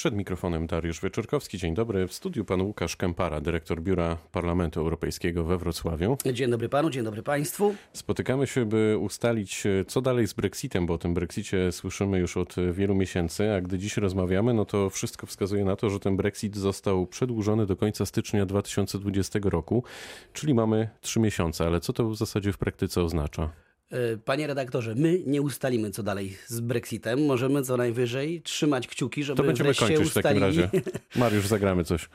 [0.00, 1.58] Przed mikrofonem Dariusz Wieczorkowski.
[1.58, 2.06] Dzień dobry.
[2.06, 6.16] W studiu pan Łukasz Kępara, dyrektor Biura Parlamentu Europejskiego we Wrocławiu.
[6.32, 7.74] Dzień dobry panu, dzień dobry państwu.
[7.92, 12.54] Spotykamy się, by ustalić, co dalej z Brexitem, bo o tym Brexicie słyszymy już od
[12.72, 16.56] wielu miesięcy, a gdy dziś rozmawiamy, no to wszystko wskazuje na to, że ten Brexit
[16.56, 19.84] został przedłużony do końca stycznia 2020 roku,
[20.32, 21.66] czyli mamy trzy miesiące.
[21.66, 23.50] Ale co to w zasadzie w praktyce oznacza?
[23.90, 27.26] E, panie redaktorze, my nie ustalimy, co dalej z Brexitem.
[27.26, 30.40] Możemy co najwyżej trzymać kciuki, żeby to będziemy wreszcie kończyć ustalili.
[30.40, 30.70] w takim razie.
[31.16, 32.08] Mariusz, zagramy coś.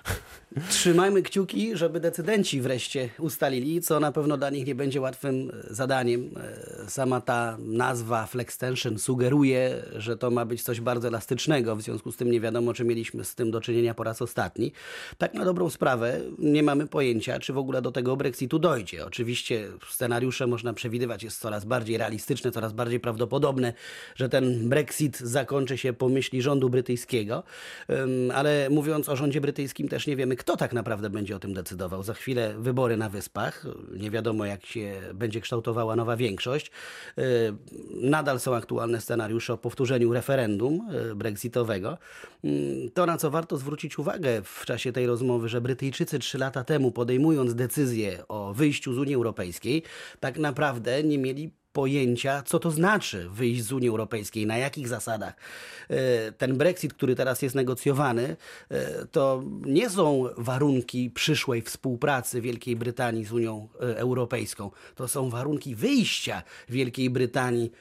[0.69, 6.29] Trzymajmy kciuki, żeby decydenci wreszcie ustalili, co na pewno dla nich nie będzie łatwym zadaniem.
[6.37, 12.11] E, sama ta nazwa Flextension sugeruje, że to ma być coś bardzo elastycznego, w związku
[12.11, 14.71] z tym nie wiadomo, czy mieliśmy z tym do czynienia po raz ostatni.
[15.17, 19.05] Tak na dobrą sprawę nie mamy pojęcia, czy w ogóle do tego Brexitu dojdzie.
[19.05, 23.73] Oczywiście scenariusze można przewidywać, jest coraz bardziej realistyczne, coraz bardziej prawdopodobne,
[24.15, 27.43] że ten Brexit zakończy się po myśli rządu brytyjskiego.
[28.33, 32.03] Ale mówiąc o rządzie brytyjskim, też nie wiemy, kto tak naprawdę będzie o tym decydował.
[32.03, 33.65] Za chwilę wybory na Wyspach.
[33.97, 36.71] Nie wiadomo, jak się będzie kształtowała nowa większość.
[38.01, 41.97] Nadal są aktualne scenariusze o powtórzeniu referendum e, brexitowego.
[42.93, 46.91] To, na co warto zwrócić uwagę w czasie tej rozmowy, że Brytyjczycy trzy lata temu,
[46.91, 49.83] podejmując decyzję o wyjściu z Unii Europejskiej,
[50.19, 55.33] tak naprawdę nie mieli pojęcia, co to znaczy wyjść z Unii Europejskiej, na jakich zasadach.
[55.89, 58.35] E, ten Brexit, który teraz jest negocjowany,
[58.69, 64.71] e, to nie są warunki przyszłej współpracy Wielkiej Brytanii z Unią e, Europejską.
[64.95, 67.71] To są warunki wyjścia Wielkiej Brytanii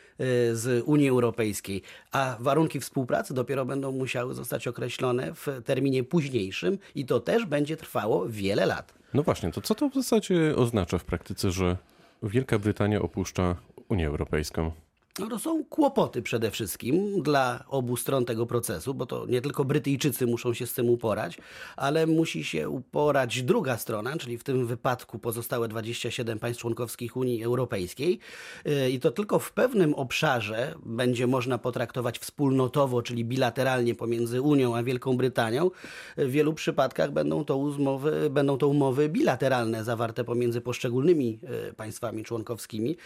[0.52, 7.06] z Unii Europejskiej, a warunki współpracy dopiero będą musiały zostać określone w terminie późniejszym i
[7.06, 8.94] to też będzie trwało wiele lat.
[9.14, 11.76] No właśnie, to co to w zasadzie oznacza w praktyce, że
[12.22, 13.56] Wielka Brytania opuszcza
[13.88, 14.83] Unię Europejską.
[15.18, 20.26] No są kłopoty przede wszystkim dla obu stron tego procesu, bo to nie tylko Brytyjczycy
[20.26, 21.38] muszą się z tym uporać,
[21.76, 27.44] ale musi się uporać druga strona, czyli w tym wypadku pozostałe 27 państw członkowskich Unii
[27.44, 28.18] Europejskiej.
[28.66, 34.76] Y, I to tylko w pewnym obszarze będzie można potraktować wspólnotowo, czyli bilateralnie pomiędzy Unią
[34.76, 35.70] a Wielką Brytanią.
[36.16, 41.38] W wielu przypadkach będą to umowy, będą to umowy bilateralne zawarte pomiędzy poszczególnymi
[41.70, 42.96] y, państwami członkowskimi.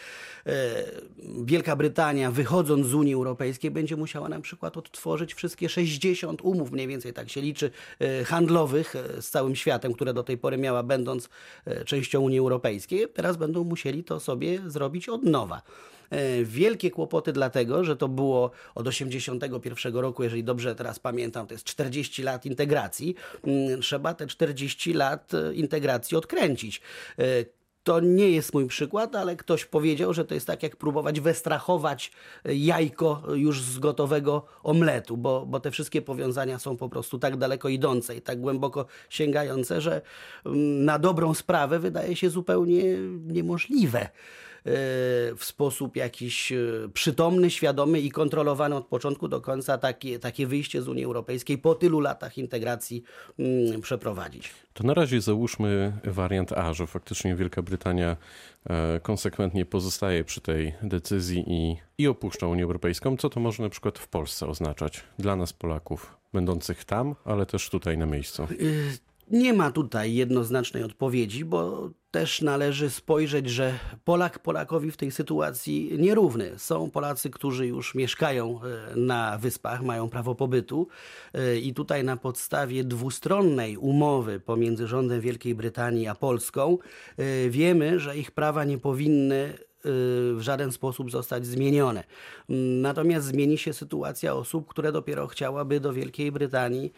[0.46, 0.50] Y,
[1.44, 1.97] Wielka Brytania
[2.30, 7.30] Wychodząc z Unii Europejskiej, będzie musiała na przykład odtworzyć wszystkie 60 umów, mniej więcej tak
[7.30, 11.28] się liczy, e, handlowych e, z całym światem, które do tej pory miała, będąc
[11.64, 13.06] e, częścią Unii Europejskiej.
[13.14, 15.62] Teraz będą musieli to sobie zrobić od nowa
[16.44, 21.64] wielkie kłopoty dlatego, że to było od 81 roku, jeżeli dobrze teraz pamiętam, to jest
[21.64, 23.14] 40 lat integracji.
[23.44, 26.80] Mm, trzeba te 40 lat integracji odkręcić.
[27.88, 32.12] To nie jest mój przykład, ale ktoś powiedział, że to jest tak jak próbować westrachować
[32.44, 37.68] jajko już z gotowego omletu, bo, bo te wszystkie powiązania są po prostu tak daleko
[37.68, 40.02] idące i tak głęboko sięgające, że
[40.46, 42.82] mm, na dobrą sprawę wydaje się zupełnie
[43.26, 44.08] niemożliwe.
[44.58, 44.70] E,
[45.34, 46.56] w sposób jakiś e,
[46.94, 51.74] przytomny, świadomy i kontrolowany od początku do końca takie, takie wyjście z Unii Europejskiej po
[51.74, 53.02] tylu latach integracji
[53.38, 54.50] mm, przeprowadzić.
[54.74, 58.16] To na razie załóżmy wariant A, że faktycznie Wielka Brytania
[58.70, 63.16] e, konsekwentnie pozostaje przy tej decyzji i, i opuszcza Unię Europejską.
[63.16, 67.70] Co to może na przykład w Polsce oznaczać dla nas, Polaków, będących tam, ale też
[67.70, 68.46] tutaj na miejscu?
[69.30, 75.90] Nie ma tutaj jednoznacznej odpowiedzi, bo też należy spojrzeć, że Polak Polakowi w tej sytuacji
[75.98, 76.58] nierówny.
[76.58, 80.88] Są Polacy, którzy już mieszkają e, na wyspach, mają prawo pobytu
[81.34, 86.78] e, i tutaj na podstawie dwustronnej umowy pomiędzy rządem Wielkiej Brytanii a Polską
[87.16, 92.04] e, wiemy, że ich prawa nie powinny w żaden sposób zostać zmienione.
[92.82, 96.92] Natomiast zmieni się sytuacja osób, które dopiero chciałaby do Wielkiej Brytanii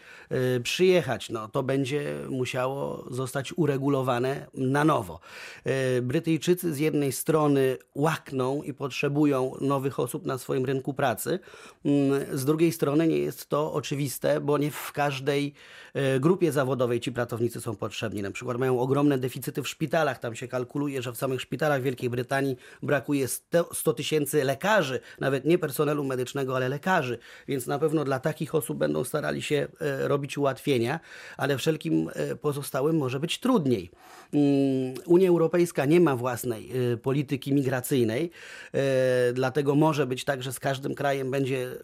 [0.56, 1.30] y, przyjechać.
[1.30, 5.20] No, to będzie musiało zostać uregulowane na nowo.
[5.98, 11.38] Y, Brytyjczycy z jednej strony łakną i potrzebują nowych osób na swoim rynku pracy,
[12.32, 15.54] z drugiej strony nie jest to oczywiste, bo nie w każdej
[16.20, 18.22] grupie zawodowej ci pracownicy są potrzebni.
[18.22, 20.18] Na przykład mają ogromne deficyty w szpitalach.
[20.18, 23.28] Tam się kalkuluje, że w samych szpitalach Wielkiej Brytanii brakuje
[23.72, 27.18] 100 tysięcy lekarzy, nawet nie personelu medycznego, ale lekarzy,
[27.48, 31.00] więc na pewno dla takich osób będą starali się e, robić ułatwienia,
[31.36, 33.90] ale wszelkim e, pozostałym może być trudniej.
[34.34, 38.30] Mm, Unia Europejska nie ma własnej e, polityki migracyjnej,
[39.32, 41.76] dlatego może być tak, że z każdym krajem będzie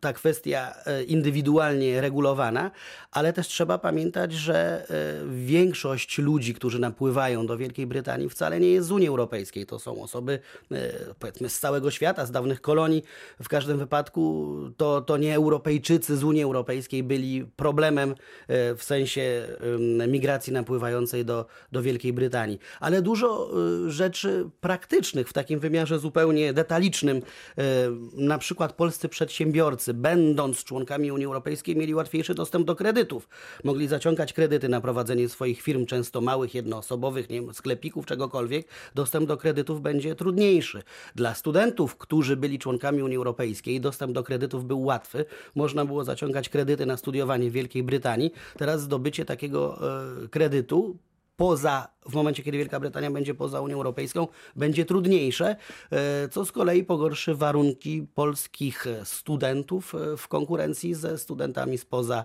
[0.00, 2.70] ta kwestia e, indywidualnie regulowana,
[3.10, 4.86] ale też trzeba pamiętać, że
[5.28, 9.66] większość ludzi, którzy napływają do Wielkiej Brytanii wcale nie jest z Unii Europejskiej.
[9.66, 10.38] To są osoby
[11.18, 13.02] powiedzmy z całego świata, z dawnych kolonii.
[13.42, 18.14] W każdym wypadku to, to nie Europejczycy z Unii Europejskiej byli problemem
[18.48, 19.48] w sensie
[20.08, 22.58] migracji napływającej do, do Wielkiej Brytanii.
[22.80, 23.50] Ale dużo
[23.86, 27.22] rzeczy praktycznych w takim wymiarze zupełnie detalicznym,
[28.12, 33.28] na przykład polscy przedsiębiorcy, będąc członkami Unii Europejskiej, mieli łatwiejszy dostęp do kredytów.
[33.64, 38.66] Mogli zaciągać kredyty na prowadzenie swoich firm, często małych, jednoosobowych, nie wiem, sklepików, czegokolwiek.
[38.94, 40.82] Dostęp do kredytów będzie trudniejszy.
[41.14, 45.24] Dla studentów, którzy byli członkami Unii Europejskiej, dostęp do kredytów był łatwy.
[45.54, 48.32] Można było zaciągać kredyty na studiowanie w Wielkiej Brytanii.
[48.58, 49.78] Teraz zdobycie takiego
[50.24, 50.96] e, kredytu
[51.40, 55.56] poza, w momencie kiedy Wielka Brytania będzie poza Unią Europejską, będzie trudniejsze,
[55.90, 62.24] e, co z kolei pogorszy warunki polskich studentów e, w konkurencji ze studentami spoza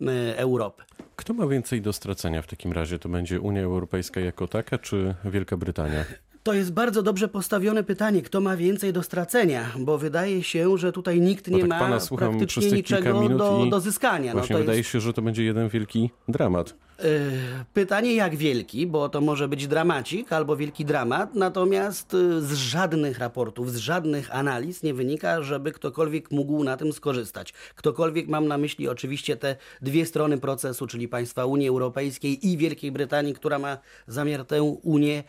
[0.00, 0.82] e, Europy.
[1.16, 2.98] Kto ma więcej do stracenia w takim razie?
[2.98, 6.04] To będzie Unia Europejska jako taka, czy Wielka Brytania?
[6.42, 10.92] To jest bardzo dobrze postawione pytanie, kto ma więcej do stracenia, bo wydaje się, że
[10.92, 14.32] tutaj nikt nie tak ma praktycznie niczego do, do zyskania.
[14.32, 14.90] No właśnie no wydaje jest...
[14.90, 16.74] się, że to będzie jeden wielki dramat.
[17.00, 22.52] E, pytanie jak wielki, bo to może być dramacik albo wielki dramat, natomiast e, z
[22.52, 27.52] żadnych raportów, z żadnych analiz nie wynika, żeby ktokolwiek mógł na tym skorzystać.
[27.74, 32.92] Ktokolwiek, mam na myśli oczywiście te dwie strony procesu, czyli państwa Unii Europejskiej i Wielkiej
[32.92, 35.24] Brytanii, która ma zamiar tę Unię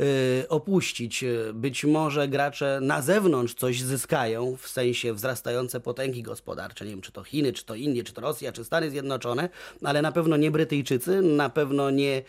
[0.00, 1.24] Y, opuścić.
[1.54, 7.12] Być może gracze na zewnątrz coś zyskają, w sensie wzrastające potęgi gospodarcze, nie wiem czy
[7.12, 9.48] to Chiny, czy to Indie, czy to Rosja, czy Stany Zjednoczone,
[9.84, 12.22] ale na pewno nie Brytyjczycy, na pewno nie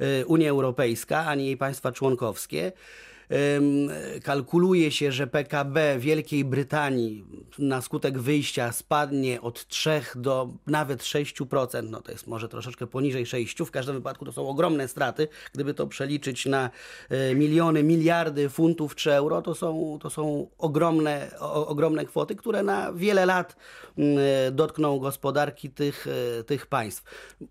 [0.00, 2.72] y, Unia Europejska, ani jej państwa członkowskie
[4.22, 7.24] kalkuluje się, że PKB Wielkiej Brytanii
[7.58, 13.26] na skutek wyjścia spadnie od 3 do nawet 6%, no to jest może troszeczkę poniżej
[13.26, 16.70] 6, w każdym wypadku to są ogromne straty, gdyby to przeliczyć na
[17.08, 22.62] e, miliony, miliardy funtów czy euro, to są, to są ogromne, o, ogromne kwoty, które
[22.62, 23.56] na wiele lat
[23.98, 26.06] e, dotkną gospodarki tych,
[26.40, 27.02] e, tych państw.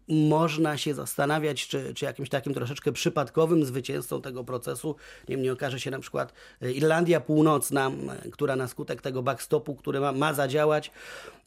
[0.08, 4.96] Można się zastanawiać, czy, czy jakimś takim troszeczkę przypadkowym zwycięzcą tego procesu,
[5.30, 7.92] nie wiem, nie okaże okaże się na przykład e, Irlandia Północna,
[8.32, 10.92] która na skutek tego backstopu, który ma, ma zadziałać,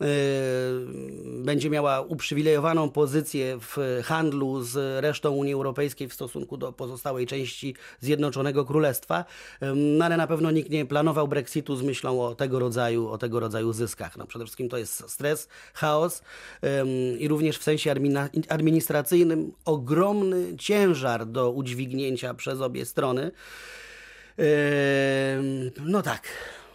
[0.00, 0.06] yy,
[1.44, 7.74] będzie miała uprzywilejowaną pozycję w handlu z resztą Unii Europejskiej w stosunku do pozostałej części
[8.00, 9.24] Zjednoczonego Królestwa,
[9.74, 13.40] no ale na pewno nikt nie planował Brexitu z myślą o tego rodzaju, o tego
[13.40, 14.16] rodzaju zyskach.
[14.16, 16.22] No, przede wszystkim to jest stres, chaos
[17.18, 17.94] i również w sensie
[18.48, 23.32] administracyjnym ogromny ciężar do udźwignięcia przez obie strony.
[25.84, 26.28] No tak.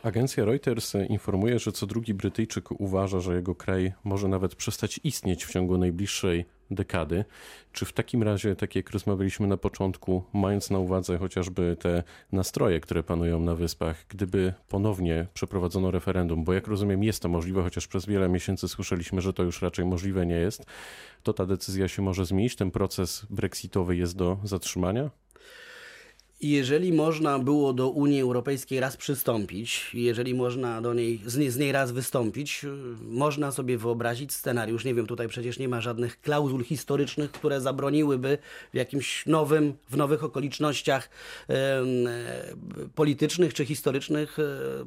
[0.03, 5.45] Agencja Reuters informuje, że co drugi Brytyjczyk uważa, że jego kraj może nawet przestać istnieć
[5.45, 7.25] w ciągu najbliższej dekady.
[7.71, 12.79] Czy w takim razie, tak jak rozmawialiśmy na początku, mając na uwadze chociażby te nastroje,
[12.79, 17.87] które panują na wyspach, gdyby ponownie przeprowadzono referendum, bo jak rozumiem jest to możliwe, chociaż
[17.87, 20.65] przez wiele miesięcy słyszeliśmy, że to już raczej możliwe nie jest,
[21.23, 25.09] to ta decyzja się może zmienić, ten proces brexitowy jest do zatrzymania?
[26.41, 31.71] Jeżeli można było do Unii Europejskiej raz przystąpić, jeżeli można do niej, z, z niej
[31.71, 32.65] raz wystąpić,
[33.01, 38.37] można sobie wyobrazić scenariusz, nie wiem, tutaj przecież nie ma żadnych klauzul historycznych, które zabroniłyby
[38.73, 41.09] w jakimś nowym, w nowych okolicznościach
[41.49, 41.83] e,
[42.95, 44.43] politycznych czy historycznych e,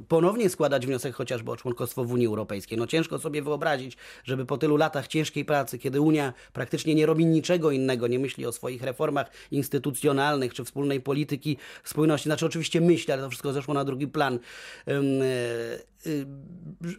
[0.07, 2.77] ponownie składać wniosek chociażby o członkostwo w Unii Europejskiej.
[2.77, 7.25] No ciężko sobie wyobrazić, żeby po tylu latach ciężkiej pracy, kiedy Unia praktycznie nie robi
[7.25, 12.29] niczego innego, nie myśli o swoich reformach instytucjonalnych czy wspólnej polityki, polityki spójności.
[12.29, 14.39] Znaczy oczywiście myśli, ale to wszystko zeszło na drugi plan
[14.87, 15.01] e, e,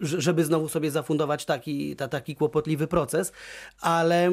[0.02, 3.32] żeby znowu sobie zafundować taki, ta, taki kłopotliwy proces,
[3.80, 4.30] ale e,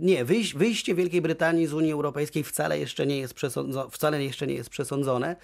[0.00, 4.54] nie, wyjście Wielkiej Brytanii z Unii Europejskiej wcale jeszcze nie jest, przesądzone, wcale jeszcze nie
[4.54, 5.36] jest przesądzone.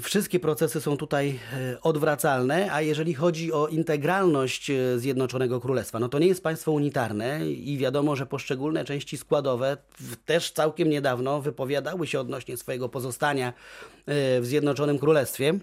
[0.00, 6.08] Wszystkie procesy są tutaj e, odwracalne, a jeżeli chodzi o integralność e, Zjednoczonego Królestwa, no
[6.08, 9.76] to nie jest państwo unitarne i wiadomo, że poszczególne części składowe
[10.24, 13.48] też całkiem niedawno wypowiadały się odnośnie swojego pozostania
[14.06, 15.58] e, w Zjednoczonym Królestwie.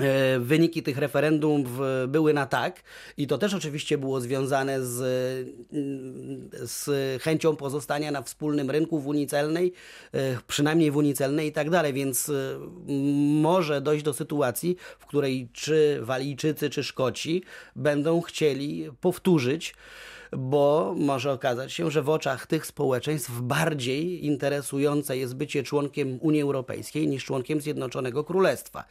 [0.00, 1.64] E, wyniki tych referendum
[2.08, 2.82] były na tak
[3.16, 5.00] i to też oczywiście było związane z,
[5.72, 9.72] mm, z chęcią pozostania na wspólnym rynku w Unii Celnej,
[10.12, 12.32] e, przynajmniej w Unii Celnej i tak dalej, więc e,
[13.40, 17.42] może dojść do sytuacji, w której czy Walijczycy, czy Szkoci
[17.76, 19.74] będą chcieli powtórzyć
[20.32, 26.42] bo może okazać się, że w oczach tych społeczeństw bardziej interesujące jest bycie członkiem Unii
[26.42, 28.84] Europejskiej niż członkiem Zjednoczonego Królestwa.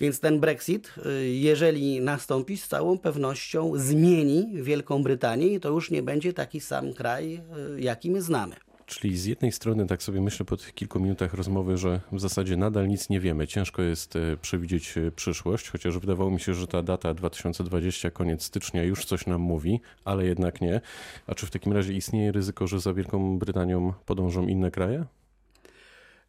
[0.00, 5.90] Więc ten Brexit, y, jeżeli nastąpi, z całą pewnością zmieni Wielką Brytanię i to już
[5.90, 7.40] nie będzie taki sam kraj,
[7.76, 8.56] y, jaki my znamy.
[8.86, 12.56] Czyli z jednej strony, tak sobie myślę po tych kilku minutach rozmowy, że w zasadzie
[12.56, 13.46] nadal nic nie wiemy.
[13.46, 18.82] Ciężko jest e, przewidzieć przyszłość, chociaż wydawało mi się, że ta data 2020, koniec stycznia
[18.84, 20.80] już coś nam mówi, ale jednak nie.
[21.26, 25.04] A czy w takim razie istnieje ryzyko, że za Wielką Brytanią podążą inne kraje?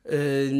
[0.09, 0.51] E,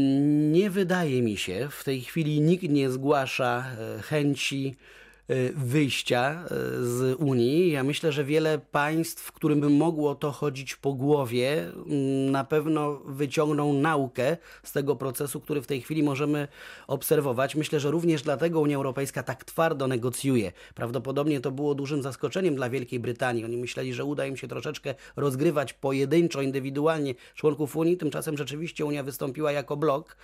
[0.51, 1.67] nie wydaje mi się.
[1.71, 3.65] W tej chwili nikt nie zgłasza
[4.01, 5.06] chęci Y,
[5.55, 7.71] wyjścia y, z Unii.
[7.71, 13.01] Ja myślę, że wiele państw, którym by mogło to chodzić po głowie, mm, na pewno
[13.05, 16.47] wyciągną naukę z tego procesu, który w tej chwili możemy
[16.87, 17.55] obserwować.
[17.55, 20.51] Myślę, że również dlatego Unia Europejska tak twardo negocjuje.
[20.75, 23.45] Prawdopodobnie to było dużym zaskoczeniem dla Wielkiej Brytanii.
[23.45, 27.97] Oni myśleli, że uda im się troszeczkę rozgrywać pojedynczo, indywidualnie członków Unii.
[27.97, 30.17] Tymczasem rzeczywiście Unia wystąpiła jako blok.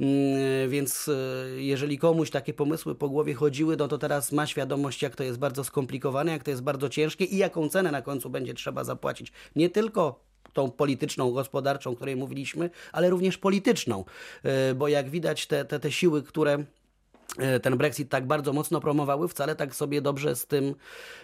[0.00, 5.02] Mm, więc y, jeżeli komuś takie pomysły po głowie chodziły, no to teraz ma świadomość,
[5.02, 8.30] jak to jest bardzo skomplikowane, jak to jest bardzo ciężkie i jaką cenę na końcu
[8.30, 9.32] będzie trzeba zapłacić.
[9.56, 14.04] Nie tylko tą polityczną, gospodarczą, o której mówiliśmy, ale również polityczną,
[14.42, 16.64] e, bo jak widać te, te, te siły, które
[17.38, 20.74] e, ten Brexit tak bardzo mocno promowały, wcale tak sobie dobrze z tym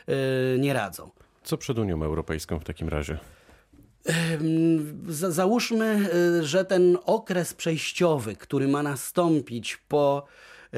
[0.06, 1.10] e, nie radzą.
[1.42, 3.18] Co przed Unią Europejską w takim razie?
[5.08, 6.10] Załóżmy,
[6.42, 10.26] że ten okres przejściowy, który ma nastąpić po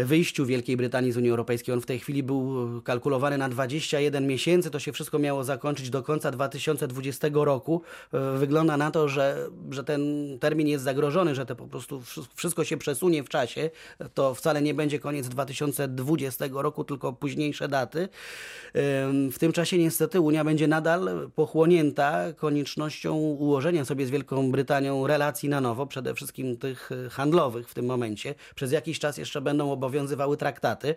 [0.05, 1.75] wyjściu Wielkiej Brytanii z Unii Europejskiej.
[1.75, 4.71] On w tej chwili był kalkulowany na 21 miesięcy.
[4.71, 7.83] To się wszystko miało zakończyć do końca 2020 roku.
[8.13, 10.03] E, wygląda na to, że, że ten
[10.41, 12.03] termin jest zagrożony, że to po prostu
[12.35, 13.71] wszystko się przesunie w czasie.
[14.15, 18.09] To wcale nie będzie koniec 2020 roku, tylko późniejsze daty.
[19.33, 25.49] W tym czasie niestety Unia będzie nadal pochłonięta koniecznością ułożenia sobie z Wielką Brytanią relacji
[25.49, 28.35] na nowo, przede wszystkim tych handlowych w tym momencie.
[28.55, 30.97] Przez jakiś czas jeszcze będą obowiązywały traktaty,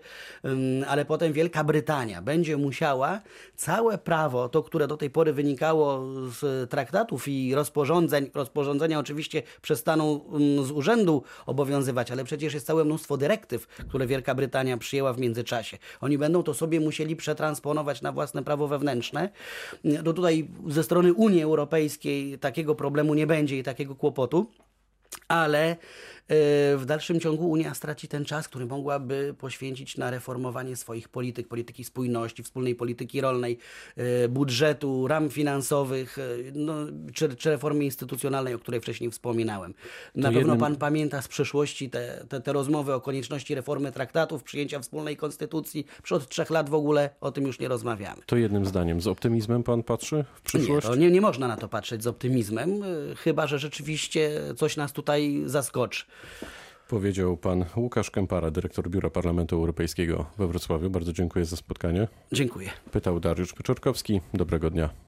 [0.87, 3.21] ale potem Wielka Brytania będzie musiała
[3.55, 6.03] całe prawo, to które do tej pory wynikało
[6.39, 10.19] z traktatów i rozporządzeń, rozporządzenia oczywiście przestaną
[10.63, 15.77] z urzędu obowiązywać, ale przecież jest całe mnóstwo dyrektyw, które Wielka Brytania przyjęła w międzyczasie.
[16.01, 19.29] Oni będą to sobie musieli przetransponować na własne prawo wewnętrzne.
[19.83, 24.51] No tutaj ze strony Unii Europejskiej takiego problemu nie będzie i takiego kłopotu
[25.31, 25.77] ale
[26.31, 31.47] E, w dalszym ciągu Unia straci ten czas, który mogłaby poświęcić na reformowanie swoich polityk,
[31.47, 33.57] polityki spójności, wspólnej polityki rolnej,
[33.97, 36.21] e, budżetu, ram finansowych, e,
[36.53, 36.73] no,
[37.13, 39.73] czy, czy reformy instytucjonalnej, o której wcześniej wspominałem.
[40.15, 40.57] Na to pewno jednym...
[40.57, 45.85] pan pamięta z przeszłości te, te, te rozmowy o konieczności reformy traktatów, przyjęcia wspólnej konstytucji.
[46.01, 48.21] Już od trzech lat w ogóle o tym już nie rozmawiamy.
[48.25, 49.01] To jednym zdaniem.
[49.01, 50.89] Z optymizmem pan patrzy w przyszłość?
[50.89, 52.81] Nie, nie, nie można na to patrzeć z optymizmem,
[53.17, 56.05] chyba że rzeczywiście coś nas tutaj zaskoczy.
[56.87, 60.89] Powiedział pan Łukasz Kępara, dyrektor Biura Parlamentu Europejskiego we Wrocławiu.
[60.89, 62.07] Bardzo dziękuję za spotkanie.
[62.31, 62.69] Dziękuję.
[62.91, 64.21] Pytał Dariusz Pyczorkowski.
[64.33, 64.89] Dobrego dnia.